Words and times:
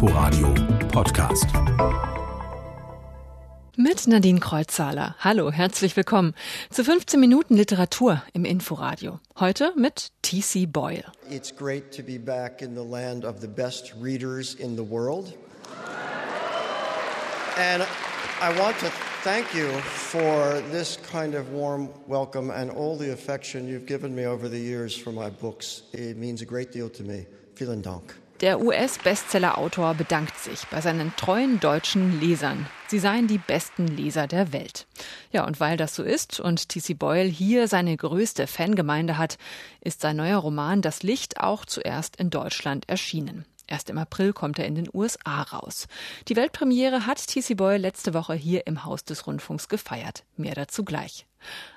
Inforadio 0.00 0.54
Podcast. 0.92 1.46
Mit 3.76 4.06
Nadine 4.06 4.38
Kreuzzahler. 4.38 5.16
Hallo, 5.18 5.50
herzlich 5.50 5.96
willkommen 5.96 6.34
zu 6.70 6.84
15 6.84 7.18
Minuten 7.18 7.56
Literatur 7.56 8.22
im 8.32 8.44
Inforadio. 8.44 9.18
Heute 9.40 9.72
mit 9.74 10.12
T.C. 10.22 10.66
Boyle. 10.66 11.02
It's 11.28 11.50
great 11.52 11.90
to 11.96 12.04
be 12.04 12.16
back 12.16 12.62
in 12.62 12.76
the 12.76 12.84
land 12.84 13.24
of 13.24 13.40
the 13.40 13.48
best 13.48 13.92
readers 14.00 14.54
in 14.54 14.76
the 14.76 14.88
world. 14.88 15.34
And 17.56 17.82
I 18.40 18.56
want 18.56 18.78
to 18.78 18.92
thank 19.24 19.52
you 19.52 19.66
for 19.82 20.62
this 20.70 20.96
kind 21.10 21.34
of 21.34 21.50
warm 21.50 21.88
welcome 22.06 22.52
and 22.52 22.70
all 22.70 22.96
the 22.96 23.12
affection 23.12 23.66
you've 23.66 23.86
given 23.86 24.14
me 24.14 24.26
over 24.26 24.48
the 24.48 24.60
years 24.60 24.96
for 24.96 25.10
my 25.10 25.28
books. 25.28 25.82
It 25.92 26.16
means 26.16 26.40
a 26.40 26.46
great 26.46 26.70
deal 26.70 26.88
to 26.88 27.02
me. 27.02 27.26
Vielen 27.56 27.82
Dank. 27.82 28.14
Der 28.40 28.60
US-Bestseller-Autor 28.60 29.94
bedankt 29.94 30.38
sich 30.38 30.64
bei 30.70 30.80
seinen 30.80 31.14
treuen 31.16 31.58
deutschen 31.58 32.20
Lesern. 32.20 32.66
Sie 32.86 33.00
seien 33.00 33.26
die 33.26 33.38
besten 33.38 33.88
Leser 33.88 34.28
der 34.28 34.52
Welt. 34.52 34.86
Ja, 35.32 35.44
und 35.44 35.58
weil 35.58 35.76
das 35.76 35.96
so 35.96 36.04
ist 36.04 36.38
und 36.38 36.68
T.C. 36.68 36.94
Boyle 36.94 37.28
hier 37.28 37.66
seine 37.66 37.96
größte 37.96 38.46
Fangemeinde 38.46 39.18
hat, 39.18 39.38
ist 39.80 40.02
sein 40.02 40.16
neuer 40.16 40.38
Roman 40.38 40.82
Das 40.82 41.02
Licht 41.02 41.40
auch 41.40 41.64
zuerst 41.64 42.14
in 42.14 42.30
Deutschland 42.30 42.88
erschienen. 42.88 43.44
Erst 43.68 43.90
im 43.90 43.98
April 43.98 44.32
kommt 44.32 44.58
er 44.58 44.66
in 44.66 44.74
den 44.74 44.88
USA 44.92 45.42
raus. 45.42 45.86
Die 46.26 46.36
Weltpremiere 46.36 47.06
hat 47.06 47.24
TC 47.26 47.54
Boy 47.54 47.76
letzte 47.76 48.14
Woche 48.14 48.34
hier 48.34 48.66
im 48.66 48.84
Haus 48.84 49.04
des 49.04 49.26
Rundfunks 49.26 49.68
gefeiert. 49.68 50.24
Mehr 50.36 50.54
dazu 50.54 50.84
gleich. 50.84 51.26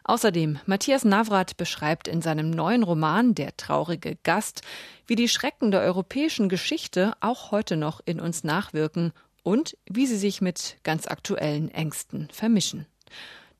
Außerdem, 0.05 0.57
Matthias 0.65 1.03
Navrat 1.03 1.57
beschreibt 1.57 2.07
in 2.07 2.21
seinem 2.21 2.49
neuen 2.49 2.83
Roman 2.83 3.35
Der 3.35 3.55
traurige 3.57 4.17
Gast, 4.23 4.61
wie 5.05 5.15
die 5.15 5.27
Schrecken 5.27 5.69
der 5.71 5.81
europäischen 5.81 6.47
Geschichte 6.47 7.13
auch 7.19 7.51
heute 7.51 7.75
noch 7.75 7.99
in 8.05 8.21
uns 8.21 8.45
nachwirken 8.45 9.11
und 9.43 9.77
wie 9.85 10.07
sie 10.07 10.17
sich 10.17 10.39
mit 10.39 10.77
ganz 10.83 11.07
aktuellen 11.07 11.69
Ängsten 11.69 12.29
vermischen. 12.31 12.85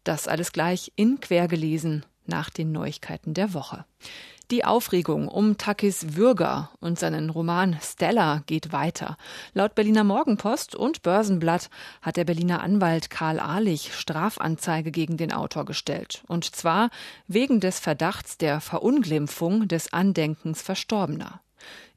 Das 0.06 0.30
alles 0.30 0.54
gleich 0.54 0.94
in 0.96 1.20
Quergelesen 1.20 2.06
nach 2.26 2.50
den 2.50 2.72
Neuigkeiten 2.72 3.34
der 3.34 3.54
Woche. 3.54 3.86
Die 4.52 4.66
Aufregung 4.66 5.30
um 5.30 5.58
Takis 5.58 6.18
Würger 6.18 6.72
und 6.82 7.00
seinen 7.00 7.30
Roman 7.30 7.78
Stella 7.82 8.44
geht 8.48 8.74
weiter. 8.74 9.16
Laut 9.54 9.76
Berliner 9.76 10.04
Morgenpost 10.04 10.76
und 10.76 11.04
Börsenblatt 11.04 11.70
hat 12.02 12.18
der 12.18 12.26
Berliner 12.26 12.62
Anwalt 12.62 13.10
Karl 13.10 13.40
Ahlich 13.40 13.96
Strafanzeige 13.96 14.92
gegen 14.92 15.16
den 15.16 15.32
Autor 15.32 15.64
gestellt. 15.64 16.26
Und 16.28 16.54
zwar 16.54 16.90
wegen 17.28 17.62
des 17.62 17.80
Verdachts 17.80 18.38
der 18.38 18.60
Verunglimpfung 18.60 19.70
des 19.70 19.94
Andenkens 19.94 20.62
Verstorbener. 20.62 21.40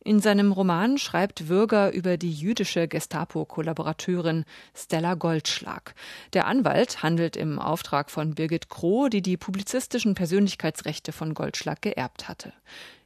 In 0.07 0.21
seinem 0.21 0.53
Roman 0.53 0.99
schreibt 0.99 1.49
Würger 1.49 1.91
über 1.93 2.19
die 2.19 2.33
jüdische 2.33 2.89
Gestapo-Kollaborateurin 2.89 4.45
Stella 4.75 5.15
Goldschlag. 5.15 5.95
Der 6.35 6.47
Anwalt 6.47 7.03
handelt 7.03 7.37
im 7.37 7.59
Auftrag 7.59 8.11
von 8.11 8.35
Birgit 8.35 8.69
Kroh, 8.69 9.09
die 9.09 9.23
die 9.23 9.39
publizistischen 9.39 10.15
Persönlichkeitsrechte 10.15 11.13
von 11.13 11.33
Goldschlag 11.33 11.81
geerbt 11.81 12.29
hatte. 12.29 12.53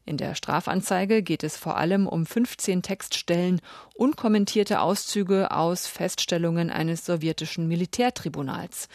In 0.08 0.16
der 0.16 0.34
Strafanzeige 0.34 1.22
geht 1.22 1.44
es 1.44 1.56
vor 1.56 1.76
allem 1.76 2.08
um 2.08 2.26
15 2.26 2.82
Textstellen, 2.82 3.60
unkommentierte 3.94 4.80
Auszüge 4.80 5.52
aus 5.52 5.86
Feststellungen 5.86 6.70
eines 6.70 7.04
sowjetischen 7.04 7.68
Militärtribunals. 7.68 8.88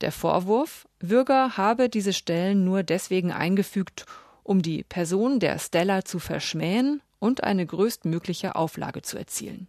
Der 0.00 0.12
Vorwurf, 0.12 0.88
Würger 1.00 1.58
habe 1.58 1.90
diese 1.90 2.14
Stellen 2.14 2.64
nur 2.64 2.84
deswegen 2.84 3.32
eingefügt, 3.32 4.06
um 4.44 4.62
die 4.62 4.82
Person 4.82 5.40
der 5.40 5.58
Stella 5.58 6.04
zu 6.04 6.18
verschmähen 6.18 7.02
und 7.20 7.44
eine 7.44 7.64
größtmögliche 7.64 8.56
Auflage 8.56 9.02
zu 9.02 9.16
erzielen. 9.16 9.68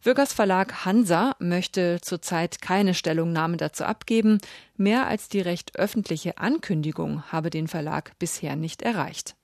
Würgers 0.00 0.32
Verlag 0.32 0.84
Hansa 0.84 1.34
möchte 1.40 1.98
zurzeit 2.00 2.62
keine 2.62 2.94
Stellungnahme 2.94 3.56
dazu 3.56 3.84
abgeben. 3.84 4.38
Mehr 4.76 5.08
als 5.08 5.28
die 5.28 5.40
recht 5.40 5.76
öffentliche 5.76 6.38
Ankündigung 6.38 7.24
habe 7.32 7.50
den 7.50 7.66
Verlag 7.66 8.16
bisher 8.20 8.54
nicht 8.54 8.82
erreicht. 8.82 9.34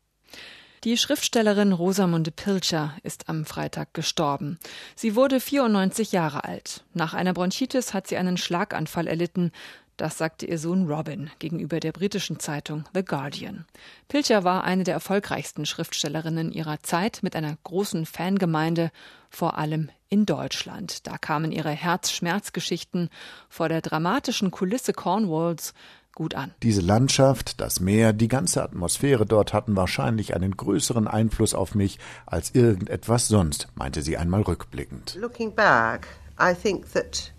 Die 0.85 0.99
Schriftstellerin 0.99 1.73
Rosamunde 1.73 2.31
Pilcher 2.31 2.95
ist 3.03 3.31
am 3.31 3.47
Freitag 3.47 3.95
gestorben. 3.95 4.59
Sie 4.95 5.17
wurde 5.17 5.41
94 5.41 6.13
Jahre 6.13 6.45
alt. 6.45 6.85
Nach 6.93 7.15
einer 7.15 7.33
Bronchitis 7.33 7.95
hat 7.95 8.07
sie 8.07 8.19
einen 8.19 8.37
Schlaganfall 8.37 9.07
erlitten. 9.07 9.51
Das 9.97 10.19
sagte 10.19 10.47
ihr 10.47 10.59
Sohn 10.59 10.89
Robin 10.91 11.31
gegenüber 11.39 11.79
der 11.79 11.93
britischen 11.93 12.41
Zeitung 12.41 12.85
The 12.95 13.05
Guardian. 13.05 13.65
Pilcher 14.09 14.43
war 14.43 14.65
eine 14.65 14.83
der 14.83 14.95
erfolgreichsten 14.95 15.67
Schriftstellerinnen 15.67 16.51
ihrer 16.51 16.81
Zeit 16.83 17.21
mit 17.23 17.37
einer 17.37 17.57
großen 17.63 18.05
Fangemeinde, 18.05 18.91
vor 19.31 19.57
allem 19.57 19.91
in 20.09 20.27
Deutschland. 20.27 21.07
Da 21.07 21.17
kamen 21.19 21.53
ihre 21.53 21.71
Herzschmerzgeschichten 21.71 23.09
vor 23.49 23.69
der 23.69 23.83
dramatischen 23.83 24.51
Kulisse 24.51 24.93
Cornwalls 24.93 25.75
gut 26.15 26.35
an. 26.35 26.53
Diese 26.63 26.81
Landschaft, 26.81 27.61
das 27.61 27.81
Meer, 27.81 28.13
die 28.13 28.29
ganze 28.29 28.63
Atmosphäre 28.63 29.27
dort 29.27 29.53
hatten 29.53 29.77
wahrscheinlich 29.77 30.35
einen 30.35 30.57
größeren 30.57 31.09
Einfluss 31.09 31.55
auf 31.55 31.75
mich 31.75 31.99
als 32.27 32.55
irgendetwas 32.55 33.29
sonst, 33.29 33.69
meinte 33.75 34.03
sie 34.03 34.17
einmal 34.17 34.43
rückblickend. 34.43 35.17
Looking 35.21 35.55
back, 35.55 36.07
I 36.41 36.55
think 36.55 36.93
that 36.93 37.33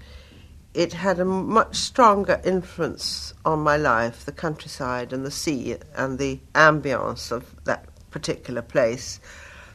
it 0.75 0.91
had 0.91 1.19
a 1.19 1.25
much 1.25 1.77
stronger 1.77 2.41
influence 2.43 3.33
on 3.45 3.59
my 3.59 3.77
life, 3.77 4.25
the 4.25 4.31
countryside 4.31 5.13
and 5.13 5.25
the 5.25 5.31
sea 5.31 5.77
and 5.95 6.19
the 6.19 6.39
ambience 6.53 7.31
of 7.31 7.55
that 7.63 7.85
particular 8.11 8.61
place, 8.61 9.21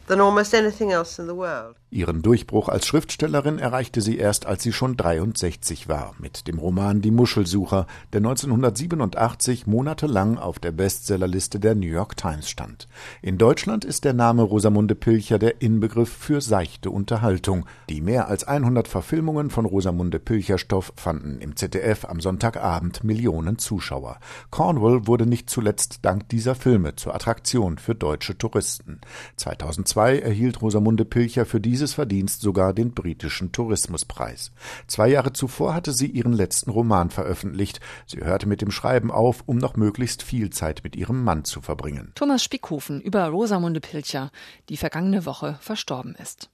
than 0.07 0.21
almost 0.21 0.55
anything 0.55 0.93
else 0.93 1.19
in 1.19 1.27
the 1.27 1.35
world. 1.35 1.80
Ihren 1.93 2.23
Durchbruch 2.23 2.69
als 2.69 2.87
Schriftstellerin 2.87 3.59
erreichte 3.59 4.01
sie 4.01 4.17
erst, 4.17 4.47
als 4.47 4.63
sie 4.63 4.73
schon 4.73 4.97
63 4.97 5.89
war, 5.89 6.15
mit 6.21 6.47
dem 6.47 6.61
Roman 6.61 7.01
Die 7.01 7.11
Muschelsucher, 7.11 7.89
der 8.13 8.19
1987 8.19 9.67
monatelang 9.67 10.39
auf 10.39 10.61
der 10.61 10.71
Bestsellerliste 10.71 11.59
der 11.59 11.75
New 11.75 11.89
York 11.89 12.17
Times 12.17 12.49
stand. 12.49 12.87
In 13.23 13.39
Deutschland 13.39 13.85
ist 13.85 14.05
der 14.05 14.13
Name 14.13 14.43
Rosamunde 14.43 14.95
Pilcher 14.95 15.41
der 15.41 15.63
Inbegriff 15.63 16.13
für 16.13 16.41
seichte 16.41 16.91
Unterhaltung. 16.91 17.67
Die 17.89 18.01
mehr 18.01 18.29
als 18.29 18.45
100 18.45 18.87
Verfilmungen 18.87 19.51
von 19.51 19.65
Rosamunde 19.65 20.21
Pilcher 20.21 20.59
Stoff 20.59 20.93
fanden 20.95 21.41
im 21.41 21.57
ZDF 21.57 22.05
am 22.05 22.21
Sonntagabend 22.21 23.03
Millionen 23.03 23.59
Zuschauer. 23.59 24.21
Cornwall 24.51 25.09
wurde 25.09 25.27
nicht 25.27 25.51
zuletzt 25.51 25.99
dank 26.03 26.29
dieser 26.29 26.55
Filme 26.55 26.95
zur 26.95 27.17
Attraktion 27.17 27.79
für 27.79 27.97
deutsche 27.97 28.39
Touristen. 28.39 29.01
2002 29.35 30.21
erhielt 30.21 30.63
Rosamunde 30.63 31.05
Pilcher 31.05 31.47
für 31.47 31.61
diese 31.61 31.80
dieses 31.81 31.95
Verdienst 31.95 32.43
sogar 32.43 32.75
den 32.75 32.93
britischen 32.93 33.53
Tourismuspreis. 33.53 34.53
Zwei 34.87 35.09
Jahre 35.09 35.33
zuvor 35.33 35.73
hatte 35.73 35.95
sie 35.95 36.09
ihren 36.09 36.35
letzten 36.35 36.71
Roman 36.71 37.09
veröffentlicht. 37.09 37.81
Sie 38.07 38.19
hörte 38.19 38.47
mit 38.47 38.61
dem 38.61 38.71
Schreiben 38.71 39.11
auf, 39.11 39.45
um 39.47 39.57
noch 39.57 39.77
möglichst 39.77 40.23
viel 40.23 40.51
Zeit 40.51 40.85
mit 40.85 40.95
ihrem 40.95 41.25
Mann 41.25 41.45
zu 41.45 41.63
verbringen. 41.63 42.13
Thomas 42.17 42.45
Spickhofen 42.45 43.01
über 43.01 43.27
Rosamunde 43.29 43.81
Pilcher, 43.81 44.31
die 44.69 44.77
vergangene 44.77 45.25
Woche 45.25 45.57
verstorben 45.63 46.15
ist. 46.17 46.51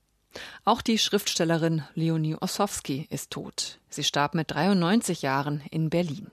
Auch 0.64 0.80
die 0.80 0.98
Schriftstellerin 0.98 1.82
Leonie 1.94 2.36
Ossowski 2.40 3.08
ist 3.10 3.32
tot. 3.32 3.80
Sie 3.88 4.04
starb 4.04 4.34
mit 4.34 4.52
93 4.52 5.22
Jahren 5.22 5.60
in 5.72 5.90
Berlin. 5.90 6.30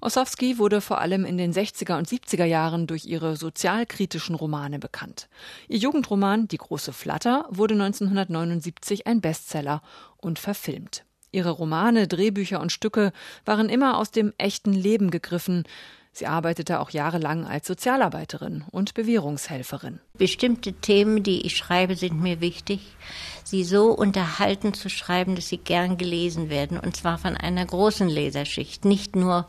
Ossowski 0.00 0.58
wurde 0.58 0.80
vor 0.80 1.00
allem 1.00 1.24
in 1.24 1.38
den 1.38 1.52
60er 1.52 1.98
und 1.98 2.08
70er 2.08 2.44
Jahren 2.44 2.86
durch 2.86 3.04
ihre 3.04 3.36
sozialkritischen 3.36 4.34
Romane 4.34 4.78
bekannt. 4.78 5.28
Ihr 5.68 5.78
Jugendroman 5.78 6.48
Die 6.48 6.58
große 6.58 6.92
Flatter 6.92 7.46
wurde 7.50 7.74
1979 7.74 9.06
ein 9.06 9.20
Bestseller 9.20 9.82
und 10.16 10.38
verfilmt. 10.38 11.04
Ihre 11.30 11.50
Romane, 11.50 12.08
Drehbücher 12.08 12.60
und 12.60 12.72
Stücke 12.72 13.12
waren 13.44 13.68
immer 13.68 13.98
aus 13.98 14.10
dem 14.10 14.32
echten 14.38 14.72
Leben 14.72 15.10
gegriffen. 15.10 15.64
Sie 16.12 16.26
arbeitete 16.26 16.80
auch 16.80 16.90
jahrelang 16.90 17.46
als 17.46 17.66
Sozialarbeiterin 17.66 18.64
und 18.70 18.94
Bewährungshelferin. 18.94 20.00
Bestimmte 20.14 20.72
Themen, 20.72 21.22
die 21.22 21.46
ich 21.46 21.56
schreibe, 21.56 21.96
sind 21.96 22.20
mir 22.20 22.40
wichtig. 22.40 22.80
Sie 23.48 23.64
so 23.64 23.92
unterhalten 23.92 24.74
zu 24.74 24.90
schreiben, 24.90 25.34
dass 25.34 25.48
sie 25.48 25.56
gern 25.56 25.96
gelesen 25.96 26.50
werden, 26.50 26.78
und 26.78 26.94
zwar 26.94 27.16
von 27.16 27.34
einer 27.34 27.64
großen 27.64 28.06
Leserschicht, 28.06 28.84
nicht 28.84 29.16
nur 29.16 29.48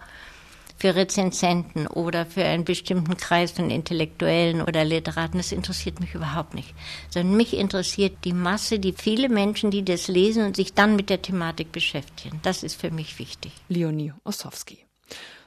für 0.78 0.96
Rezensenten 0.96 1.86
oder 1.86 2.26
für 2.26 2.46
einen 2.46 2.64
bestimmten 2.64 3.18
Kreis 3.18 3.52
von 3.52 3.70
Intellektuellen 3.70 4.62
oder 4.62 4.86
Literaten. 4.86 5.38
Das 5.38 5.52
interessiert 5.52 6.00
mich 6.00 6.16
überhaupt 6.16 6.54
nicht. 6.54 6.74
Sondern 7.10 7.36
mich 7.36 7.54
interessiert 7.58 8.24
die 8.24 8.32
Masse, 8.32 8.80
die 8.80 8.94
viele 8.94 9.28
Menschen, 9.28 9.70
die 9.70 9.84
das 9.84 10.08
lesen 10.08 10.46
und 10.46 10.56
sich 10.56 10.74
dann 10.74 10.96
mit 10.96 11.10
der 11.10 11.22
Thematik 11.22 11.74
beschäftigen. 11.74 12.40
Das 12.42 12.64
ist 12.64 12.80
für 12.80 12.92
mich 12.92 13.20
wichtig. 13.20 13.52
Leonie 13.68 14.14
Ossowski. 14.24 14.78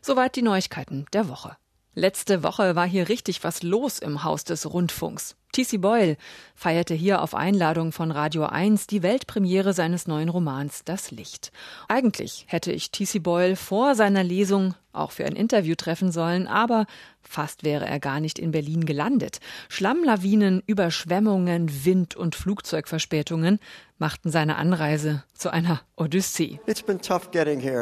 Soweit 0.02 0.36
die 0.36 0.42
Neuigkeiten 0.42 1.06
der 1.14 1.30
Woche. 1.30 1.56
Letzte 1.94 2.42
Woche 2.42 2.76
war 2.76 2.86
hier 2.86 3.08
richtig 3.08 3.44
was 3.44 3.62
los 3.62 3.98
im 3.98 4.24
Haus 4.24 4.44
des 4.44 4.70
Rundfunks. 4.70 5.36
T.C. 5.52 5.76
Boyle 5.76 6.16
feierte 6.54 6.94
hier 6.94 7.20
auf 7.20 7.34
Einladung 7.34 7.92
von 7.92 8.10
Radio 8.10 8.46
1 8.46 8.86
die 8.86 9.02
Weltpremiere 9.02 9.74
seines 9.74 10.06
neuen 10.06 10.30
Romans 10.30 10.80
Das 10.86 11.10
Licht. 11.10 11.52
Eigentlich 11.88 12.46
hätte 12.48 12.72
ich 12.72 12.90
T.C. 12.90 13.18
Boyle 13.18 13.56
vor 13.56 13.94
seiner 13.94 14.24
Lesung 14.24 14.74
auch 14.94 15.10
für 15.10 15.26
ein 15.26 15.36
Interview 15.36 15.74
treffen 15.74 16.10
sollen, 16.10 16.46
aber 16.46 16.86
fast 17.20 17.64
wäre 17.64 17.86
er 17.86 18.00
gar 18.00 18.20
nicht 18.20 18.38
in 18.38 18.50
Berlin 18.50 18.86
gelandet. 18.86 19.40
Schlammlawinen, 19.68 20.62
Überschwemmungen, 20.66 21.84
Wind 21.84 22.16
und 22.16 22.34
Flugzeugverspätungen 22.34 23.58
machten 23.98 24.30
seine 24.30 24.56
Anreise 24.56 25.22
zu 25.34 25.50
einer 25.50 25.82
Odyssee. 25.96 26.60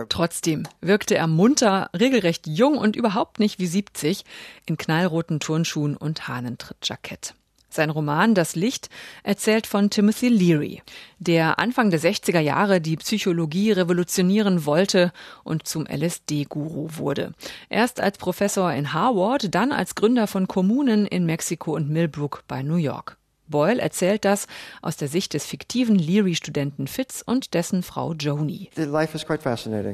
Trotzdem 0.09 0.67
wirkte 0.81 1.15
er 1.15 1.29
munter, 1.29 1.89
regelrecht 1.97 2.49
jung 2.49 2.79
und 2.79 2.97
überhaupt 2.97 3.39
nicht 3.39 3.61
wie 3.61 3.69
70 3.69 4.25
in 4.67 4.77
knallroten 4.77 5.39
Turnschuhen 5.39 5.97
und 5.97 6.27
Hahnentrittjackett. 6.27 7.35
Sein 7.73 7.91
Roman 7.91 8.35
Das 8.35 8.57
Licht 8.57 8.89
erzählt 9.23 9.67
von 9.67 9.91
Timothy 9.91 10.29
Leary, 10.29 10.83
der 11.19 11.59
Anfang 11.59 11.91
der 11.91 12.01
60er 12.01 12.41
Jahre 12.41 12.81
die 12.81 12.97
Psychologie 12.97 13.71
revolutionieren 13.73 14.67
wollte 14.67 15.13
und 15.45 15.69
zum 15.69 15.87
LSD-Guru 15.87 16.89
wurde. 16.97 17.33
Erst 17.69 18.01
als 18.01 18.19
Professor 18.19 18.73
in 18.73 18.93
Harvard, 18.93 19.55
dann 19.55 19.71
als 19.71 19.95
Gründer 19.95 20.27
von 20.27 20.49
Kommunen 20.49 21.07
in 21.07 21.27
Mexiko 21.27 21.77
und 21.77 21.89
Millbrook 21.89 22.43
bei 22.49 22.63
New 22.63 22.77
York. 22.77 23.20
Boyle 23.51 23.81
erzählt 23.81 24.25
das 24.25 24.47
aus 24.81 24.97
der 24.97 25.09
Sicht 25.09 25.35
des 25.35 25.45
fiktiven 25.45 25.97
Leary-Studenten 25.97 26.87
Fitz 26.87 27.23
und 27.25 27.55
dessen 27.55 27.83
Frau 27.83 28.15
Joni. 28.15 28.71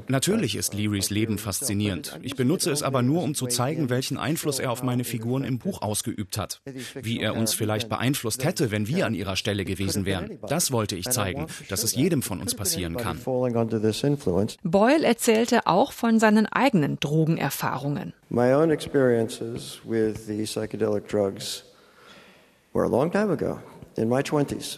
Natürlich 0.09 0.57
ist 0.57 0.75
Learys 0.75 1.11
Leben 1.11 1.39
faszinierend. 1.39 2.19
Ich 2.23 2.37
benutze 2.37 2.71
es 2.71 2.83
aber 2.83 3.03
nur, 3.03 3.23
um 3.23 3.35
zu 3.35 3.47
zeigen, 3.47 3.91
welchen 3.91 4.19
Einfluss 4.19 4.59
er 4.59 4.71
auf 4.71 4.83
meine 4.83 5.05
Figuren 5.05 5.45
im 5.45 5.59
Buch 5.59 5.83
ausgeübt 5.83 6.39
hat. 6.39 6.61
Wie 6.95 7.21
er 7.21 7.35
uns 7.35 7.55
vielleicht 7.55 7.89
beeinflusst 7.89 8.45
hätte, 8.45 8.71
wenn 8.71 8.87
wir 8.89 9.07
an 9.07 9.15
ihrer 9.15 9.37
Stelle 9.37 9.65
gewesen 9.65 10.05
wären. 10.05 10.39
Das 10.49 10.71
wollte 10.71 10.97
ich 10.97 11.09
zeigen, 11.09 11.47
dass 11.69 11.83
es 11.83 11.95
jedem 11.95 12.23
von 12.23 12.41
uns 12.41 12.55
passieren 12.55 12.97
kann. 12.97 13.21
Boyle 14.63 15.05
erzählte 15.05 15.67
auch 15.67 15.93
von 15.93 16.19
seinen 16.19 16.47
eigenen 16.47 17.01
Drogenerfahrungen. 17.01 18.13
My 18.29 18.53
own 18.53 18.71
experiences 18.71 19.81
with 19.85 20.27
the 20.27 20.45
psychedelic 20.45 21.09
drugs 21.09 21.63
were 22.77 22.85
a 22.85 22.89
long 22.89 23.11
time 23.11 23.31
ago, 23.31 23.59
in 23.97 24.07
my 24.07 24.23
20s. 24.23 24.77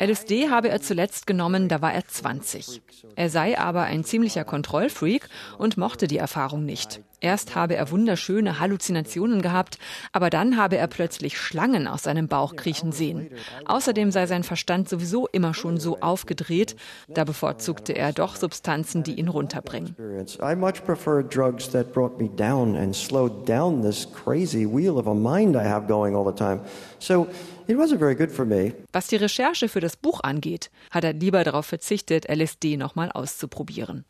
LSD 0.00 0.48
habe 0.48 0.70
er 0.70 0.80
zuletzt 0.80 1.26
genommen, 1.26 1.68
da 1.68 1.82
war 1.82 1.92
er 1.92 2.06
20. 2.06 2.80
Er 3.16 3.28
sei 3.28 3.58
aber 3.58 3.82
ein 3.82 4.02
ziemlicher 4.02 4.44
Kontrollfreak 4.44 5.28
und 5.58 5.76
mochte 5.76 6.06
die 6.06 6.16
Erfahrung 6.16 6.64
nicht. 6.64 7.02
Erst 7.20 7.54
habe 7.54 7.76
er 7.76 7.90
wunderschöne 7.90 8.60
Halluzinationen 8.60 9.42
gehabt, 9.42 9.78
aber 10.12 10.30
dann 10.30 10.56
habe 10.56 10.78
er 10.78 10.86
plötzlich 10.86 11.38
Schlangen 11.38 11.86
aus 11.86 12.04
seinem 12.04 12.28
Bauch 12.28 12.56
kriechen 12.56 12.92
sehen. 12.92 13.28
Außerdem 13.66 14.10
sei 14.10 14.26
sein 14.26 14.42
Verstand 14.42 14.88
sowieso 14.88 15.26
immer 15.26 15.52
schon 15.52 15.78
so 15.78 16.00
aufgedreht, 16.00 16.76
da 17.08 17.24
bevorzugte 17.24 17.92
er 17.92 18.14
doch 18.14 18.36
Substanzen, 18.36 19.02
die 19.02 19.18
ihn 19.18 19.28
runterbringen. 19.28 19.94
I 20.42 20.56
much 20.56 20.82
prefer 20.86 21.22
drugs 21.22 21.68
that 21.70 21.92
brought 21.92 22.18
me 22.18 22.30
down 22.30 22.74
and 22.74 22.96
slowed 22.96 23.46
down 23.46 23.82
this 23.82 24.08
crazy 24.10 24.64
wheel 24.64 24.96
of 24.96 25.06
a 25.06 25.14
mind 25.14 25.56
I 25.56 25.64
have 25.64 25.86
going 25.86 26.16
all 26.16 26.24
the 26.24 26.34
time. 26.34 26.60
So 26.98 27.26
It 27.70 27.78
wasn't 27.78 28.00
very 28.00 28.16
good 28.16 28.32
for 28.32 28.44
me. 28.44 28.72
Was 28.92 29.06
die 29.06 29.14
Recherche 29.14 29.68
für 29.68 29.78
das 29.78 29.96
Buch 29.96 30.24
angeht, 30.24 30.72
hat 30.90 31.04
er 31.04 31.12
lieber 31.12 31.44
darauf 31.44 31.66
verzichtet, 31.66 32.26
LSD 32.28 32.76
nochmal 32.76 33.12
auszuprobieren. 33.12 34.04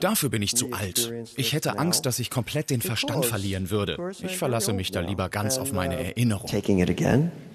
Dafür 0.00 0.28
bin 0.28 0.42
ich 0.42 0.54
zu 0.54 0.72
alt. 0.72 1.12
Ich 1.36 1.54
hätte 1.54 1.78
Angst, 1.78 2.04
dass 2.04 2.18
ich 2.18 2.28
komplett 2.28 2.68
den 2.68 2.82
Verstand 2.82 3.24
verlieren 3.24 3.70
würde. 3.70 3.96
Ich 4.22 4.36
verlasse 4.36 4.74
mich 4.74 4.90
da 4.90 5.00
lieber 5.00 5.30
ganz 5.30 5.56
auf 5.56 5.72
meine 5.72 5.96
uh, 5.96 6.00
Erinnerung. 6.00 6.50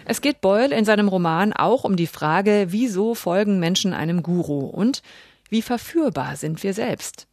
Es 0.06 0.22
geht 0.22 0.42
Boyle 0.42 0.75
in 0.75 0.86
seinem 0.86 1.07
Roman 1.07 1.54
auch 1.54 1.84
um 1.84 1.95
die 1.95 2.07
Frage, 2.07 2.68
wieso 2.69 3.13
folgen 3.13 3.60
Menschen 3.60 3.94
einem 3.94 4.24
Guru 4.24 4.66
und 4.66 5.04
wie 5.50 5.62
verführbar 5.62 6.36
sind 6.36 6.63
wir 6.63 6.74
selbst. 6.74 7.27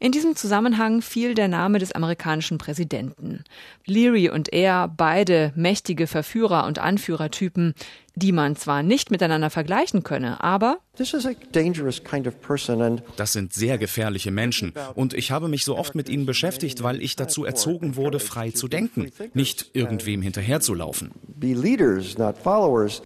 In 0.00 0.12
diesem 0.12 0.36
Zusammenhang 0.36 1.02
fiel 1.02 1.34
der 1.34 1.48
Name 1.48 1.78
des 1.78 1.92
amerikanischen 1.92 2.58
Präsidenten. 2.58 3.44
Leary 3.86 4.28
und 4.28 4.52
er, 4.52 4.88
beide 4.88 5.52
mächtige 5.54 6.06
Verführer 6.06 6.66
und 6.66 6.78
Anführertypen, 6.78 7.74
die 8.14 8.32
man 8.32 8.56
zwar 8.56 8.82
nicht 8.82 9.10
miteinander 9.10 9.50
vergleichen 9.50 10.02
könne, 10.02 10.42
aber 10.42 10.78
das 13.16 13.32
sind 13.32 13.52
sehr 13.54 13.78
gefährliche 13.78 14.30
Menschen. 14.30 14.74
Und 14.94 15.14
ich 15.14 15.30
habe 15.30 15.48
mich 15.48 15.64
so 15.64 15.76
oft 15.76 15.94
mit 15.94 16.08
ihnen 16.08 16.26
beschäftigt, 16.26 16.82
weil 16.82 17.00
ich 17.02 17.16
dazu 17.16 17.44
erzogen 17.44 17.96
wurde, 17.96 18.20
frei 18.20 18.50
zu 18.50 18.68
denken, 18.68 19.10
nicht 19.32 19.70
irgendwem 19.72 20.20
hinterherzulaufen. 20.20 21.12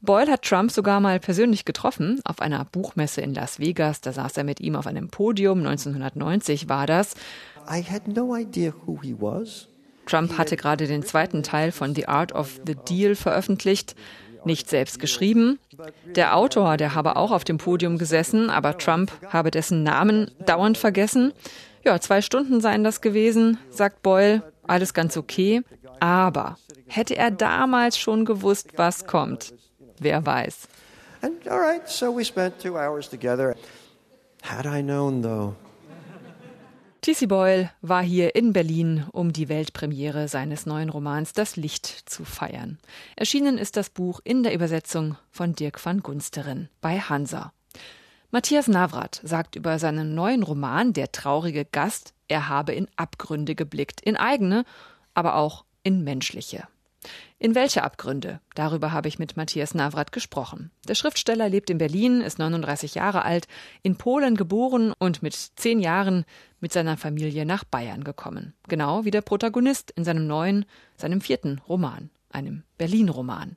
Boyle 0.03 0.31
hat 0.33 0.43
Trump 0.43 0.73
sogar 0.73 1.01
mal 1.01 1.21
persönlich 1.21 1.65
getroffen, 1.65 2.21
auf 2.25 2.41
einer 2.41 2.65
Buchmesse 2.65 3.21
in 3.21 3.35
Las 3.35 3.61
Vegas, 3.61 4.01
da 4.01 4.13
saß 4.13 4.37
er 4.37 4.45
mit 4.45 4.61
ihm 4.61 4.75
auf 4.77 4.87
einem 4.87 5.09
Podium, 5.09 5.59
1990 5.59 6.69
war 6.69 6.87
das. 6.87 7.15
Trump 10.07 10.39
hatte 10.39 10.57
gerade 10.57 10.87
den 10.87 11.03
zweiten 11.03 11.43
Teil 11.43 11.73
von 11.73 11.95
The 11.95 12.07
Art 12.07 12.33
of 12.33 12.61
the 12.65 12.77
Deal 12.89 13.17
veröffentlicht 13.17 13.97
nicht 14.47 14.71
selbst 14.71 14.99
geschrieben. 14.99 15.59
Der 16.05 16.37
Autor, 16.37 16.77
der 16.77 16.95
habe 16.95 17.17
auch 17.17 17.31
auf 17.31 17.45
dem 17.45 17.59
Podium 17.59 17.99
gesessen, 17.99 18.49
aber 18.51 18.79
Trump 18.79 19.13
habe 19.29 19.51
dessen 19.51 19.83
Namen 19.83 20.31
dauernd 20.45 20.79
vergessen. 20.79 21.33
Ja, 21.85 22.01
zwei 22.01 22.23
Stunden 22.23 22.61
seien 22.61 22.83
das 22.83 23.01
gewesen, 23.01 23.59
sagt 23.71 24.03
Boyle. 24.03 24.43
Alles 24.67 24.95
ganz 24.95 25.17
okay. 25.17 25.63
Aber 26.01 26.57
hätte 26.87 27.17
er 27.17 27.31
damals 27.31 27.99
schon 27.99 28.25
gewusst, 28.25 28.71
was 28.77 29.07
kommt? 29.07 29.55
Wer 29.99 30.25
weiß. 30.25 30.69
And 31.23 31.49
all 31.49 31.59
right, 31.59 31.89
so 31.89 32.15
we 32.15 32.25
spent 32.25 32.59
two 32.61 32.77
hours 32.77 33.09
together. 33.09 33.55
Had 34.43 34.67
I 34.67 34.83
known 34.83 35.23
though. 35.23 35.55
T.C. 37.07 37.27
Boyle 37.27 37.71
war 37.83 38.03
hier 38.03 38.35
in 38.35 38.53
Berlin, 38.53 39.07
um 39.13 39.33
die 39.33 39.49
Weltpremiere 39.49 40.27
seines 40.27 40.67
neuen 40.67 40.89
Romans 40.89 41.33
Das 41.35 41.55
Licht 41.55 41.87
zu 41.87 42.25
feiern. 42.25 42.79
Erschienen 43.15 43.59
ist 43.59 43.77
das 43.77 43.91
Buch 43.91 44.19
in 44.25 44.43
der 44.43 44.53
Übersetzung 44.53 45.17
von 45.31 45.55
Dirk 45.55 45.87
van 45.87 46.01
Gunsteren 46.01 46.69
bei 46.81 46.99
Hansa. 46.99 47.53
Matthias 48.33 48.67
Navrat 48.67 49.21
sagt 49.23 49.55
über 49.55 49.79
seinen 49.79 50.17
neuen 50.17 50.43
Roman 50.43 50.95
Der 50.95 51.13
traurige 51.13 51.65
Gast, 51.65 52.13
er 52.27 52.49
habe 52.49 52.73
in 52.73 52.89
Abgründe 52.97 53.55
geblickt, 53.55 54.01
in 54.01 54.17
eigene, 54.17 54.65
aber 55.15 55.37
auch 55.37 55.65
in 55.85 56.03
menschliche. 56.03 56.67
In 57.39 57.55
welche 57.55 57.83
Abgründe? 57.83 58.41
Darüber 58.55 58.93
habe 58.93 59.09
ich 59.09 59.19
mit 59.19 59.37
Matthias 59.37 59.75
Navrat 59.75 60.11
gesprochen. 60.11 60.71
Der 60.89 60.95
Schriftsteller 60.95 61.49
lebt 61.49 61.69
in 61.69 61.79
Berlin, 61.79 62.21
ist 62.21 62.39
39 62.39 62.95
Jahre 62.95 63.25
alt, 63.25 63.47
in 63.83 63.97
Polen 63.97 64.37
geboren 64.37 64.95
und 64.99 65.23
mit 65.23 65.35
zehn 65.35 65.81
Jahren 65.81 66.25
mit 66.67 66.73
seiner 66.73 66.97
Familie 66.97 67.47
nach 67.47 67.63
Bayern 67.63 68.03
gekommen. 68.03 68.53
Genau 68.67 69.05
wie 69.05 69.13
der 69.13 69.21
Protagonist 69.21 69.93
in 69.93 70.03
seinem 70.03 70.27
neuen, 70.27 70.65
seinem 70.97 71.21
vierten 71.21 71.61
Roman, 71.69 72.11
einem 72.29 72.65
Berlin-Roman. 72.77 73.57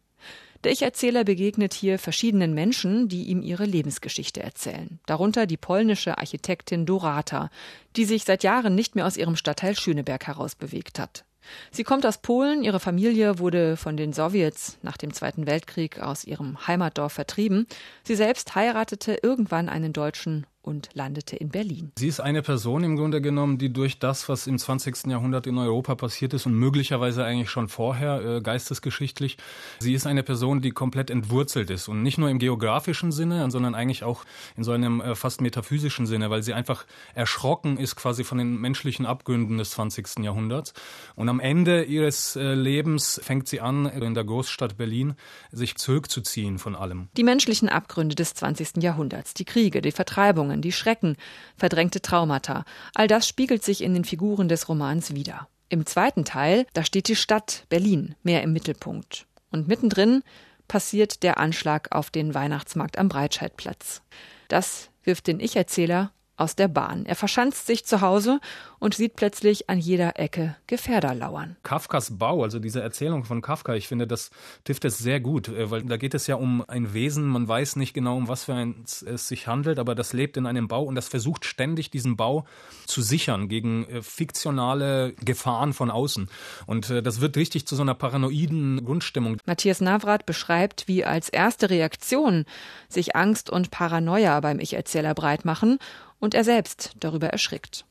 Der 0.63 0.71
Ich-Erzähler 0.73 1.23
begegnet 1.23 1.73
hier 1.73 1.97
verschiedenen 1.97 2.53
Menschen, 2.53 3.07
die 3.07 3.23
ihm 3.23 3.42
ihre 3.42 3.66
Lebensgeschichte 3.66 4.44
erzählen. 4.44 4.99
Darunter 5.07 5.47
die 5.47 5.57
polnische 5.57 6.19
Architektin 6.19 6.85
Dorata, 6.85 7.49
die 7.95 8.06
sich 8.06 8.25
seit 8.25 8.44
Jahren 8.44 8.75
nicht 8.75 8.94
mehr 8.94 9.07
aus 9.07 9.18
ihrem 9.18 9.35
Stadtteil 9.35 9.75
Schöneberg 9.75 10.28
herausbewegt 10.28 10.99
hat. 10.99 11.25
Sie 11.71 11.83
kommt 11.83 12.06
aus 12.06 12.19
Polen, 12.19 12.63
ihre 12.63 12.80
Familie 12.80 13.39
wurde 13.39 13.75
von 13.75 13.97
den 13.97 14.13
Sowjets 14.13 14.78
nach 14.83 14.97
dem 14.97 15.16
Zweiten 15.16 15.47
Weltkrieg 15.47 15.99
aus 15.99 16.25
ihrem 16.25 16.68
Heimatdorf 16.68 17.13
vertrieben. 17.13 17.66
Sie 18.04 18.16
selbst 18.16 18.54
heiratete 18.54 19.18
irgendwann 19.23 19.68
einen 19.68 19.94
Deutschen 19.94 20.45
und 20.61 20.89
landete 20.94 21.35
in 21.35 21.49
Berlin. 21.49 21.92
Sie 21.97 22.07
ist 22.07 22.19
eine 22.19 22.42
Person 22.42 22.83
im 22.83 22.95
Grunde 22.95 23.21
genommen, 23.21 23.57
die 23.57 23.71
durch 23.71 23.99
das, 23.99 24.30
was 24.30 24.47
im 24.47 24.57
20. 24.57 25.07
Jahrhundert 25.07 25.47
in 25.47 25.57
Europa 25.57 25.95
passiert 25.95 26.33
ist 26.33 26.45
und 26.45 26.54
möglicherweise 26.54 27.23
eigentlich 27.23 27.49
schon 27.49 27.69
vorher 27.69 28.21
äh, 28.21 28.42
geistesgeschichtlich, 28.42 29.37
sie 29.80 29.94
ist 29.94 30.06
eine 30.06 30.23
Person, 30.23 30.61
die 30.61 30.71
komplett 30.71 31.09
entwurzelt 31.09 31.69
ist 31.69 31.87
und 31.87 32.04
nicht 32.04 32.18
nur 32.18 32.30
im 32.30 32.39
geografischen 32.39 33.11
Sinne, 33.11 33.49
sondern 33.51 33.75
eigentlich 33.75 34.04
auch 34.04 34.25
in 34.57 34.63
so 34.63 34.71
einem 34.71 35.01
äh, 35.01 35.16
fast 35.16 35.42
metaphysischen 35.42 36.06
Sinne, 36.06 36.30
weil 36.30 36.44
sie 36.44 36.54
einfach 36.54 36.85
erschrocken 37.13 37.78
ist 37.78 37.95
quasi 37.95 38.23
von 38.23 38.37
den 38.37 38.59
menschlichen 38.59 39.06
Abgründen 39.06 39.57
des 39.57 39.71
20. 39.71 40.19
Jahrhunderts. 40.19 40.73
Und 41.16 41.30
am 41.30 41.39
Ende 41.39 41.83
ihres 41.83 42.35
äh, 42.35 42.54
Lebens 42.54 43.19
fängt 43.23 43.47
sie 43.47 43.61
an, 43.61 43.85
in 43.85 44.13
der 44.13 44.23
Großstadt 44.23 44.78
Berlin 44.78 45.16
sich 45.51 45.75
zurückzuziehen 45.75 46.59
von 46.59 46.75
allem. 46.75 47.09
Die 47.18 47.23
menschlichen 47.23 47.69
Abgründe 47.69 48.16
des 48.16 48.33
20. 48.33 48.83
Jahrhunderts, 48.83 49.33
die 49.33 49.45
Kriege, 49.45 49.81
die 49.81 49.92
Vertreibungen, 49.92 50.48
Erfahrungen, 50.49 50.61
die 50.61 50.71
Schrecken, 50.71 51.15
verdrängte 51.56 52.01
Traumata, 52.01 52.65
all 52.95 53.07
das 53.07 53.27
spiegelt 53.27 53.63
sich 53.63 53.81
in 53.83 53.94
den 53.94 54.06
Figuren 54.06 54.49
des 54.49 54.68
Romans 54.68 55.13
wider. 55.13 55.47
Im 55.69 55.85
zweiten 55.85 56.25
Teil, 56.25 56.65
da 56.73 56.83
steht 56.83 57.07
die 57.07 57.15
Stadt 57.15 57.65
Berlin 57.69 58.15
mehr 58.23 58.41
im 58.41 58.53
Mittelpunkt. 58.53 59.27
Und 59.51 59.68
mittendrin 59.68 60.23
passiert 60.68 61.23
der 61.23 61.37
Anschlag 61.37 61.89
auf 61.91 62.09
den 62.09 62.33
Weihnachtsmarkt 62.33 62.97
am 62.97 63.09
Breitscheidplatz. 63.09 64.01
Das 64.47 64.89
wirft 65.03 65.27
den 65.27 65.39
Ich-Erzähler 65.39 66.11
aus 66.39 66.55
der 66.55 66.67
Bahn. 66.67 67.05
Er 67.05 67.15
verschanzt 67.15 67.67
sich 67.67 67.85
zu 67.85 68.01
Hause 68.01 68.39
und 68.79 68.93
sieht 68.93 69.15
plötzlich 69.15 69.69
an 69.69 69.77
jeder 69.77 70.19
Ecke 70.19 70.55
Gefährder 70.67 71.13
lauern. 71.13 71.57
Kafkas 71.63 72.17
Bau, 72.17 72.43
also 72.43 72.59
diese 72.59 72.81
Erzählung 72.81 73.25
von 73.25 73.41
Kafka, 73.41 73.75
ich 73.75 73.87
finde, 73.87 74.07
das 74.07 74.31
trifft 74.63 74.85
es 74.85 74.97
sehr 74.97 75.19
gut, 75.19 75.49
äh, 75.49 75.69
weil 75.69 75.83
da 75.83 75.97
geht 75.97 76.13
es 76.13 76.27
ja 76.27 76.35
um 76.35 76.63
ein 76.67 76.93
Wesen, 76.93 77.27
man 77.27 77.47
weiß 77.47 77.75
nicht 77.75 77.93
genau, 77.93 78.17
um 78.17 78.27
was 78.27 78.45
für 78.45 78.53
ein 78.53 78.83
es 78.85 79.27
sich 79.27 79.47
handelt, 79.47 79.79
aber 79.79 79.95
das 79.95 80.13
lebt 80.13 80.37
in 80.37 80.45
einem 80.45 80.67
Bau 80.67 80.83
und 80.83 80.95
das 80.95 81.07
versucht 81.07 81.45
ständig 81.45 81.91
diesen 81.91 82.15
Bau 82.15 82.45
zu 82.85 83.01
sichern 83.01 83.49
gegen 83.49 83.85
äh, 83.87 84.01
fiktionale 84.01 85.13
Gefahren 85.23 85.73
von 85.73 85.91
außen. 85.91 86.29
Und 86.65 86.89
äh, 86.89 87.01
das 87.01 87.21
wird 87.21 87.37
richtig 87.37 87.67
zu 87.67 87.75
so 87.75 87.81
einer 87.81 87.95
paranoiden 87.95 88.83
Grundstimmung. 88.85 89.37
Matthias 89.45 89.81
Navrat 89.81 90.25
beschreibt, 90.25 90.87
wie 90.87 91.03
als 91.03 91.29
erste 91.29 91.69
Reaktion 91.69 92.45
sich 92.87 93.15
Angst 93.15 93.49
und 93.49 93.71
Paranoia 93.71 94.39
beim 94.39 94.59
Ich-Erzähler 94.59 95.13
breit 95.13 95.45
machen 95.45 95.79
und 96.19 96.33
er 96.33 96.44
selbst 96.44 96.92
darüber 96.99 97.28
erschrickt. 97.28 97.85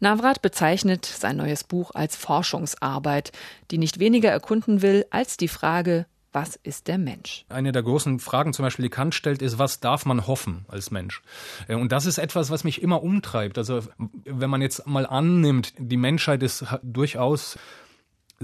Navrat 0.00 0.42
bezeichnet 0.42 1.04
sein 1.04 1.36
neues 1.36 1.64
Buch 1.64 1.90
als 1.94 2.16
Forschungsarbeit, 2.16 3.32
die 3.70 3.78
nicht 3.78 3.98
weniger 3.98 4.30
erkunden 4.30 4.82
will 4.82 5.04
als 5.10 5.36
die 5.36 5.48
Frage, 5.48 6.06
was 6.34 6.56
ist 6.56 6.88
der 6.88 6.98
Mensch? 6.98 7.44
Eine 7.48 7.70
der 7.70 7.84
großen 7.84 8.18
Fragen 8.18 8.52
zum 8.52 8.64
Beispiel, 8.64 8.82
die 8.82 8.90
Kant 8.90 9.14
stellt, 9.14 9.40
ist, 9.40 9.58
was 9.58 9.78
darf 9.78 10.04
man 10.04 10.26
hoffen 10.26 10.64
als 10.68 10.90
Mensch? 10.90 11.22
Äh, 11.68 11.76
und 11.76 11.92
das 11.92 12.06
ist 12.06 12.18
etwas, 12.18 12.50
was 12.50 12.64
mich 12.64 12.82
immer 12.82 13.02
umtreibt. 13.02 13.56
Also 13.56 13.82
wenn 14.24 14.50
man 14.50 14.60
jetzt 14.60 14.86
mal 14.86 15.06
annimmt, 15.06 15.74
die 15.78 15.96
Menschheit 15.96 16.42
ist 16.42 16.64
durchaus 16.82 17.56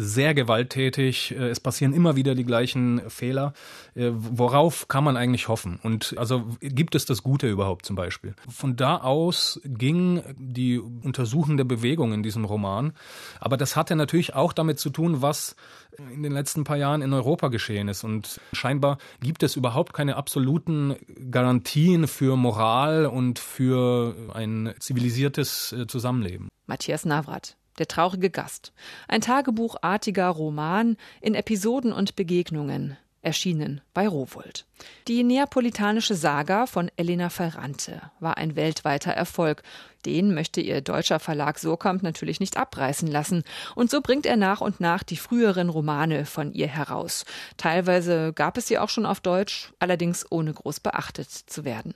sehr 0.00 0.34
gewalttätig. 0.34 1.32
Äh, 1.32 1.48
es 1.48 1.60
passieren 1.60 1.92
immer 1.92 2.16
wieder 2.16 2.34
die 2.34 2.44
gleichen 2.44 3.02
Fehler. 3.10 3.52
Äh, 3.94 4.10
worauf 4.12 4.88
kann 4.88 5.04
man 5.04 5.16
eigentlich 5.16 5.48
hoffen? 5.48 5.78
Und 5.82 6.14
also 6.16 6.44
gibt 6.60 6.94
es 6.94 7.04
das 7.04 7.22
Gute 7.22 7.48
überhaupt 7.48 7.84
zum 7.84 7.96
Beispiel? 7.96 8.34
Von 8.48 8.76
da 8.76 8.96
aus 8.96 9.60
ging 9.64 10.22
die 10.38 10.78
untersuchende 10.78 11.64
Bewegung 11.64 12.12
in 12.12 12.22
diesem 12.22 12.44
Roman. 12.44 12.92
Aber 13.40 13.56
das 13.56 13.76
hatte 13.76 13.94
natürlich 13.96 14.34
auch 14.34 14.52
damit 14.52 14.78
zu 14.78 14.90
tun, 14.90 15.22
was 15.22 15.54
in 15.98 16.22
den 16.22 16.32
letzten 16.32 16.64
paar 16.64 16.76
Jahren 16.76 17.02
in 17.02 17.12
Europa 17.12 17.48
geschehen 17.48 17.88
ist. 17.88 18.04
Und 18.04 18.40
scheinbar 18.52 18.98
gibt 19.20 19.42
es 19.42 19.56
überhaupt 19.56 19.92
keine 19.92 20.16
absoluten 20.16 20.96
Garantien 21.30 22.06
für 22.06 22.36
Moral 22.36 23.06
und 23.06 23.38
für 23.38 24.14
ein 24.32 24.74
zivilisiertes 24.78 25.72
äh, 25.72 25.86
Zusammenleben. 25.86 26.48
Matthias 26.66 27.04
Navrat. 27.04 27.56
Der 27.80 27.88
traurige 27.88 28.28
Gast. 28.28 28.74
Ein 29.08 29.22
tagebuchartiger 29.22 30.28
Roman 30.28 30.98
in 31.22 31.34
Episoden 31.34 31.94
und 31.94 32.14
Begegnungen, 32.14 32.98
erschienen 33.22 33.80
bei 33.94 34.08
Rowold. 34.08 34.66
Die 35.08 35.22
neapolitanische 35.22 36.14
Saga 36.14 36.66
von 36.66 36.90
Elena 36.96 37.28
Ferrante 37.28 38.00
war 38.18 38.36
ein 38.36 38.56
weltweiter 38.56 39.12
Erfolg. 39.12 39.62
Den 40.06 40.34
möchte 40.34 40.60
ihr 40.60 40.80
deutscher 40.80 41.20
Verlag 41.20 41.58
Surkamp 41.58 42.02
natürlich 42.02 42.40
nicht 42.40 42.56
abreißen 42.56 43.08
lassen. 43.08 43.44
Und 43.74 43.90
so 43.90 44.00
bringt 44.00 44.24
er 44.24 44.36
nach 44.36 44.60
und 44.60 44.80
nach 44.80 45.02
die 45.02 45.18
früheren 45.18 45.68
Romane 45.68 46.24
von 46.24 46.52
ihr 46.52 46.68
heraus. 46.68 47.24
Teilweise 47.56 48.32
gab 48.32 48.56
es 48.56 48.68
sie 48.68 48.78
auch 48.78 48.88
schon 48.88 49.06
auf 49.06 49.20
Deutsch, 49.20 49.72
allerdings 49.78 50.24
ohne 50.30 50.54
groß 50.54 50.80
beachtet 50.80 51.30
zu 51.30 51.64
werden 51.64 51.94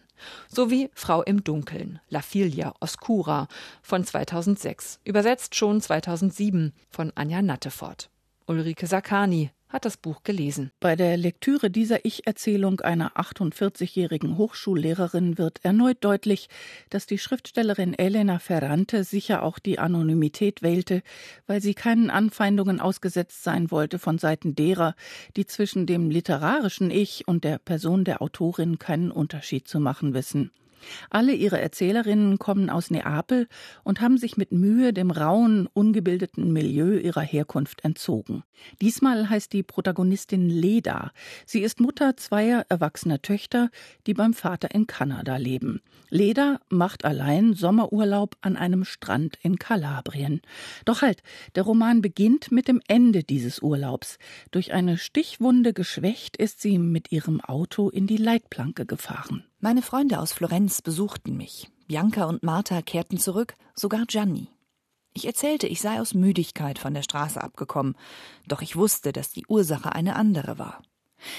sowie 0.49 0.91
Frau 0.95 1.23
im 1.23 1.45
Dunkeln, 1.45 2.01
La 2.09 2.23
Figlia 2.23 2.75
Oscura 2.81 3.49
von 3.83 4.05
2006, 4.05 5.01
übersetzt 5.05 5.55
schon 5.55 5.81
2007 5.81 6.73
von 6.91 7.13
Anja 7.15 7.43
Nattefort. 7.43 8.11
Ulrike 8.47 8.87
Sakani 8.87 9.51
hat 9.75 9.85
das 9.85 9.97
Buch 9.97 10.23
gelesen. 10.23 10.71
Bei 10.79 10.95
der 10.95 11.17
Lektüre 11.17 11.69
dieser 11.69 12.05
Ich-Erzählung 12.05 12.81
einer 12.81 13.17
48-jährigen 13.17 14.39
Hochschullehrerin 14.39 15.37
wird 15.37 15.65
erneut 15.65 15.99
deutlich, 16.01 16.49
dass 16.91 17.07
die 17.07 17.19
Schriftstellerin 17.19 17.93
Elena 17.93 18.39
Ferrante 18.39 19.03
sicher 19.03 19.43
auch 19.43 19.59
die 19.59 19.81
Anonymität 19.81 20.63
wählte, 20.63 21.03
weil 21.49 21.61
sie 21.61 21.75
keinen 21.75 22.09
Anfeindungen 22.09 22.81
ausgesetzt 22.81 23.43
sein 23.43 23.73
wollte 23.73 23.99
von 23.99 24.19
Seiten 24.19 24.55
derer, 24.55 24.95
die 25.37 25.45
zwischen 25.45 25.87
dem 25.87 26.09
literarischen 26.09 26.93
Ich 26.93 27.27
und 27.27 27.43
der 27.43 27.59
Person 27.59 28.05
der 28.05 28.23
Autorin 28.23 28.79
keinen 28.79 29.11
Unterschied 29.11 29.67
zu 29.67 29.81
machen 29.81 30.15
wissen. 30.15 30.53
Alle 31.11 31.35
ihre 31.35 31.61
Erzählerinnen 31.61 32.39
kommen 32.39 32.71
aus 32.71 32.91
Neapel 32.91 33.49
und 33.83 34.01
haben 34.01 34.19
sich 34.19 34.37
mit 34.37 34.53
Mühe 34.53 34.93
dem 34.93 35.11
rauen, 35.11 35.69
ungebildeten 35.73 36.53
Milieu 36.53 36.99
ihrer 36.99 37.23
Herkunft 37.23 37.85
entzogen. 37.85 38.45
Diesmal 38.81 39.29
heißt 39.29 39.53
die 39.53 39.63
Protagonistin 39.63 40.49
Leda. 40.49 41.13
Sie 41.47 41.61
ist 41.61 41.81
Mutter 41.81 42.17
zweier 42.17 42.65
erwachsener 42.69 43.21
Töchter, 43.23 43.71
die 44.07 44.15
beim 44.15 44.35
Vater 44.35 44.75
in 44.75 44.87
Kanada 44.87 45.37
leben. 45.37 45.81
Leda 46.11 46.61
macht 46.69 47.05
allein 47.05 47.55
Sommerurlaub 47.55 48.37
an 48.41 48.57
einem 48.57 48.85
Strand 48.85 49.37
in 49.43 49.59
Kalabrien. 49.59 50.41
Doch 50.85 51.03
halt, 51.03 51.23
der 51.55 51.65
Roman 51.65 52.03
beginnt 52.03 52.53
mit 52.53 52.69
dem 52.69 52.81
Ende 52.87 53.25
dieses 53.25 53.61
Urlaubs. 53.61 54.19
Durch 54.51 54.73
eine 54.73 54.97
Stichwunde 54.99 55.73
geschwächt 55.73 56.37
ist 56.37 56.61
sie 56.61 56.79
mit 56.79 57.11
ihrem 57.11 57.41
Auto 57.41 57.89
in 57.89 58.07
die 58.07 58.17
Leitplanke 58.17 58.87
gefahren. 58.87 59.45
Meine 59.65 59.81
Freunde 59.81 60.21
aus 60.21 60.35
Florenz 60.35 60.83
besuchten 60.83 61.39
mich. 61.39 61.71
Bianca 61.87 62.27
und 62.27 62.43
Martha 62.43 62.83
kehrten 62.83 63.17
zurück, 63.17 63.55
sogar 63.75 64.05
Gianni. 64.05 64.49
Ich 65.15 65.27
erzählte, 65.27 65.67
ich 65.67 65.81
sei 65.81 66.03
aus 66.03 66.13
Müdigkeit 66.13 66.79
von 66.79 66.93
der 66.93 67.01
Straße 67.01 67.43
abgekommen, 67.43 67.97
doch 68.47 68.61
ich 68.61 68.77
wusste, 68.77 69.11
dass 69.15 69.33
die 69.33 69.47
Ursache 69.49 69.95
eine 69.95 70.17
andere 70.17 70.59
war. 70.59 70.83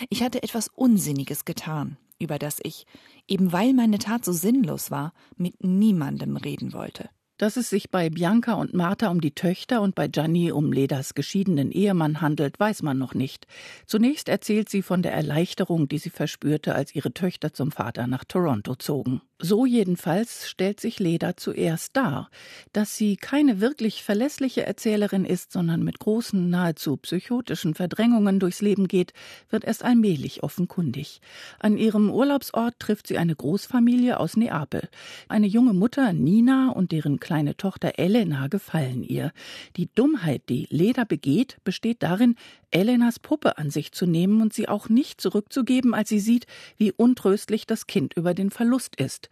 Ich 0.09 0.23
hatte 0.23 0.41
etwas 0.41 0.69
Unsinniges 0.69 1.45
getan, 1.45 1.97
über 2.17 2.39
das 2.39 2.57
ich, 2.63 2.87
eben 3.27 3.51
weil 3.51 3.73
meine 3.73 3.99
Tat 3.99 4.25
so 4.25 4.33
sinnlos 4.33 4.89
war, 4.89 5.13
mit 5.37 5.63
niemandem 5.63 6.35
reden 6.35 6.73
wollte. 6.73 7.11
Dass 7.37 7.57
es 7.57 7.69
sich 7.69 7.89
bei 7.89 8.09
Bianca 8.09 8.53
und 8.53 8.73
Martha 8.73 9.09
um 9.09 9.19
die 9.19 9.35
Töchter 9.35 9.81
und 9.81 9.93
bei 9.93 10.07
Gianni 10.07 10.53
um 10.53 10.71
Ledas 10.71 11.15
geschiedenen 11.15 11.69
Ehemann 11.69 12.21
handelt, 12.21 12.57
weiß 12.61 12.81
man 12.81 12.97
noch 12.97 13.13
nicht. 13.13 13.45
Zunächst 13.85 14.29
erzählt 14.29 14.69
sie 14.69 14.81
von 14.81 15.01
der 15.01 15.11
Erleichterung, 15.11 15.89
die 15.89 15.97
sie 15.97 16.11
verspürte, 16.11 16.75
als 16.75 16.95
ihre 16.95 17.11
Töchter 17.11 17.51
zum 17.51 17.73
Vater 17.73 18.07
nach 18.07 18.23
Toronto 18.23 18.75
zogen. 18.75 19.21
So 19.37 19.65
jedenfalls 19.65 20.47
stellt 20.47 20.79
sich 20.79 20.97
Leda 20.97 21.35
zuerst 21.35 21.97
dar. 21.97 22.29
Dass 22.71 22.95
sie 22.95 23.17
keine 23.17 23.59
wirklich 23.59 24.01
verlässliche 24.01 24.65
Erzählerin 24.65 25.25
ist, 25.25 25.51
sondern 25.51 25.83
mit 25.83 25.99
großen, 25.99 26.49
nahezu 26.49 26.95
psychotischen 26.95 27.73
Verdrängungen 27.75 28.39
durchs 28.39 28.61
Leben 28.61 28.87
geht, 28.87 29.11
wird 29.49 29.65
erst 29.65 29.83
allmählich 29.83 30.41
offenkundig. 30.41 31.19
An 31.59 31.77
ihrem 31.77 32.09
Urlaubsort 32.09 32.79
trifft 32.79 33.07
sie 33.07 33.17
eine 33.17 33.35
Großfamilie 33.35 34.21
aus 34.21 34.37
Neapel. 34.37 34.87
Eine 35.27 35.47
junge 35.47 35.73
Mutter, 35.73 36.13
Nina, 36.13 36.69
und 36.69 36.93
deren 36.93 37.19
kleine 37.25 37.57
Tochter 37.57 37.97
Elena 37.97 38.49
gefallen 38.49 39.01
ihr. 39.01 39.31
Die 39.77 39.89
Dummheit, 39.95 40.43
die 40.47 40.67
Leda 40.69 41.05
begeht, 41.05 41.57
besteht 41.63 42.03
darin, 42.03 42.35
Elenas 42.69 43.17
Puppe 43.17 43.57
an 43.57 43.71
sich 43.71 43.91
zu 43.93 44.05
nehmen 44.05 44.43
und 44.43 44.53
sie 44.53 44.69
auch 44.69 44.89
nicht 44.89 45.19
zurückzugeben, 45.19 45.95
als 45.95 46.09
sie 46.09 46.19
sieht, 46.19 46.45
wie 46.77 46.91
untröstlich 46.91 47.65
das 47.65 47.87
Kind 47.87 48.13
über 48.13 48.35
den 48.35 48.51
Verlust 48.51 48.97
ist. 48.97 49.29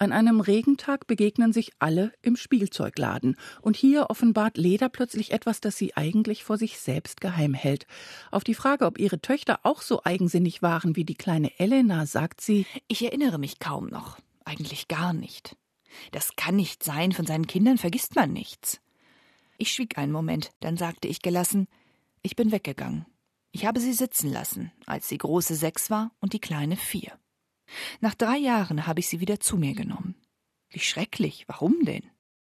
An 0.00 0.10
einem 0.10 0.40
Regentag 0.40 1.06
begegnen 1.06 1.52
sich 1.52 1.70
alle 1.78 2.12
im 2.22 2.34
Spielzeugladen. 2.34 3.36
Und 3.62 3.76
hier 3.76 4.10
offenbart 4.10 4.56
Leda 4.56 4.88
plötzlich 4.88 5.30
etwas, 5.30 5.60
das 5.60 5.76
sie 5.76 5.96
eigentlich 5.96 6.42
vor 6.42 6.58
sich 6.58 6.80
selbst 6.80 7.20
geheim 7.20 7.54
hält. 7.54 7.86
Auf 8.32 8.42
die 8.42 8.54
Frage, 8.54 8.84
ob 8.84 8.98
ihre 8.98 9.20
Töchter 9.20 9.60
auch 9.62 9.80
so 9.80 10.02
eigensinnig 10.02 10.60
waren 10.60 10.96
wie 10.96 11.04
die 11.04 11.14
kleine 11.14 11.56
Elena, 11.60 12.04
sagt 12.04 12.40
sie 12.40 12.66
Ich 12.88 13.04
erinnere 13.04 13.38
mich 13.38 13.60
kaum 13.60 13.86
noch. 13.86 14.18
Eigentlich 14.44 14.88
gar 14.88 15.12
nicht. 15.12 15.56
Das 16.12 16.36
kann 16.36 16.56
nicht 16.56 16.82
sein, 16.82 17.12
von 17.12 17.26
seinen 17.26 17.46
Kindern 17.46 17.78
vergisst 17.78 18.14
man 18.16 18.32
nichts. 18.32 18.80
Ich 19.56 19.72
schwieg 19.72 19.98
einen 19.98 20.12
Moment, 20.12 20.52
dann 20.60 20.76
sagte 20.76 21.08
ich 21.08 21.22
gelassen 21.22 21.68
Ich 22.22 22.36
bin 22.36 22.52
weggegangen. 22.52 23.06
Ich 23.50 23.66
habe 23.66 23.80
sie 23.80 23.92
sitzen 23.92 24.30
lassen, 24.30 24.72
als 24.86 25.08
die 25.08 25.18
große 25.18 25.54
sechs 25.54 25.90
war 25.90 26.12
und 26.20 26.32
die 26.32 26.40
kleine 26.40 26.76
vier. 26.76 27.18
Nach 28.00 28.14
drei 28.14 28.36
Jahren 28.36 28.86
habe 28.86 29.00
ich 29.00 29.08
sie 29.08 29.20
wieder 29.20 29.40
zu 29.40 29.56
mir 29.56 29.74
genommen. 29.74 30.14
Wie 30.70 30.80
schrecklich, 30.80 31.44
warum 31.48 31.84
denn? 31.84 32.04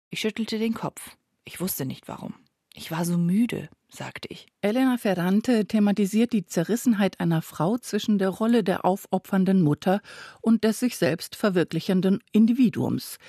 Ich 0.10 0.22
schüttelte 0.22 0.60
den 0.60 0.74
Kopf. 0.74 1.17
Ich 1.43 1.60
wusste 1.60 1.86
nicht 1.86 2.07
warum. 2.07 2.36
Ich 2.75 2.89
war 2.89 3.06
so 3.06 3.20
müde, 3.20 3.70
sagte 3.88 4.27
ich. 4.32 4.48
Elena 4.62 4.98
Ferrante 4.98 5.68
thematisiert 5.68 6.34
die 6.34 6.48
Zerrissenheit 6.48 7.20
einer 7.20 7.44
Frau 7.44 7.77
zwischen 7.77 8.18
der 8.18 8.30
Rolle 8.30 8.63
der 8.63 8.84
aufopfernden 8.84 9.62
Mutter 9.62 10.01
und 10.42 10.63
des 10.63 10.80
sich 10.80 10.98
selbst 10.98 11.36
verwirklichenden 11.36 12.24
Individuums. 12.32 13.20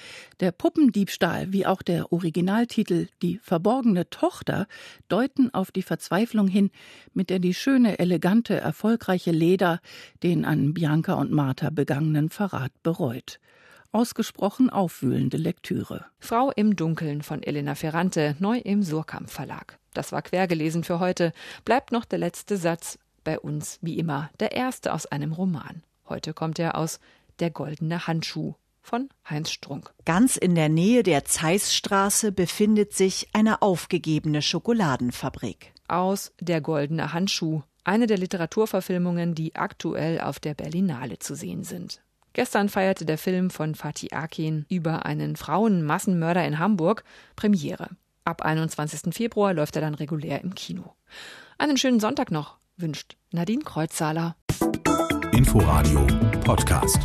Der 0.41 0.51
Puppendiebstahl 0.51 1.53
wie 1.53 1.67
auch 1.67 1.83
der 1.83 2.11
Originaltitel 2.11 3.09
Die 3.21 3.37
verborgene 3.37 4.09
Tochter 4.09 4.67
deuten 5.09 5.53
auf 5.53 5.71
die 5.71 5.83
Verzweiflung 5.83 6.49
hin, 6.49 6.71
mit 7.13 7.29
der 7.29 7.39
die 7.39 7.53
schöne, 7.53 7.99
elegante, 7.99 8.57
erfolgreiche 8.57 9.31
Leda 9.31 9.81
den 10.23 10.47
an 10.47 10.73
Bianca 10.73 11.15
und 11.15 11.31
Martha 11.31 11.69
begangenen 11.69 12.31
Verrat 12.31 12.73
bereut 12.83 13.41
ausgesprochen 13.95 14.71
aufwühlende 14.71 15.37
Lektüre. 15.37 16.07
Frau 16.19 16.51
im 16.51 16.77
Dunkeln 16.77 17.23
von 17.23 17.43
Elena 17.43 17.75
Ferrante, 17.75 18.37
neu 18.41 18.59
im 18.59 18.83
Surkamp 18.83 19.31
Verlag. 19.31 19.79
Das 19.95 20.11
war 20.11 20.23
quergelesen 20.23 20.83
für 20.85 20.99
heute. 20.99 21.33
Bleibt 21.65 21.93
noch 21.93 22.05
der 22.05 22.19
letzte 22.19 22.57
Satz. 22.57 22.99
Bei 23.23 23.39
uns, 23.39 23.79
wie 23.81 23.99
immer, 23.99 24.31
der 24.41 24.53
erste 24.53 24.93
aus 24.93 25.07
einem 25.07 25.33
Roman. 25.33 25.83
Heute 26.09 26.35
kommt 26.35 26.59
er 26.59 26.77
aus 26.77 27.01
Der 27.39 27.51
goldene 27.51 28.07
Handschuh 28.07 28.55
von 28.83 29.09
Heinz 29.29 29.51
Strunk. 29.51 29.95
Ganz 30.05 30.37
in 30.37 30.55
der 30.55 30.69
Nähe 30.69 31.03
der 31.03 31.25
Zeissstraße 31.25 32.33
befindet 32.33 32.93
sich 32.93 33.29
eine 33.33 33.63
aufgegebene 33.63 34.43
Schokoladenfabrik. 34.43 35.73
Aus 35.89 36.33
Der 36.41 36.61
goldene 36.61 37.13
Handschuh, 37.13 37.63
eine 37.85 38.07
der 38.07 38.19
Literaturverfilmungen, 38.19 39.35
die 39.35 39.55
aktuell 39.55 40.21
auf 40.21 40.39
der 40.39 40.55
Berlinale 40.55 41.19
zu 41.19 41.35
sehen 41.35 41.65
sind. 41.65 42.03
Gestern 42.35 42.69
feierte 42.69 43.07
der 43.07 43.17
Film 43.17 43.49
von 43.49 43.77
Fatih 43.77 44.13
Akin 44.13 44.67
über 44.69 45.07
einen 45.07 45.37
Frauenmassenmörder 45.37 46.45
in 46.45 46.59
Hamburg 46.59 47.05
Premiere. 47.37 47.91
Ab 48.25 48.43
21. 48.43 49.15
Februar 49.15 49.55
läuft 49.55 49.77
er 49.77 49.83
dann 49.83 49.95
regulär 49.95 50.43
im 50.43 50.55
Kino. 50.55 50.95
Einen 51.59 51.77
schönen 51.77 52.01
Sonntag 52.01 52.33
noch, 52.33 52.59
wünscht 52.77 53.17
Nadine 53.31 53.63
Kreuzzahler. 53.63 54.37
Inforadio 55.33 56.07
Podcast. 56.45 56.99